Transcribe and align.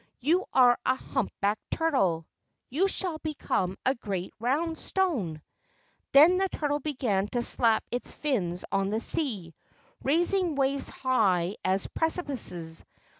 You 0.19 0.45
are 0.51 0.79
a 0.83 0.95
humpbacked 0.95 1.61
turtle; 1.69 2.25
you 2.71 2.87
shall 2.87 3.19
become 3.19 3.77
a* 3.85 3.93
great 3.93 4.33
round 4.39 4.79
stone." 4.79 5.43
Then 6.11 6.39
the 6.39 6.49
turtle 6.49 6.79
began 6.79 7.27
to 7.33 7.43
slap 7.43 7.83
its 7.91 8.11
fins 8.11 8.65
on 8.71 8.89
the 8.89 8.99
sea, 8.99 9.53
raising 10.01 10.55
waves 10.55 10.89
high 10.89 11.57
as 11.63 11.85
precipices. 11.85 12.83